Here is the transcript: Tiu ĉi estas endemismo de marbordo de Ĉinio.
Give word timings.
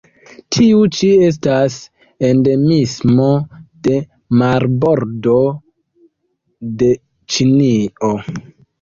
Tiu 0.55 0.77
ĉi 0.99 1.09
estas 1.27 1.75
endemismo 2.29 3.29
de 3.89 4.01
marbordo 4.43 5.39
de 6.85 6.93
Ĉinio. 7.37 8.15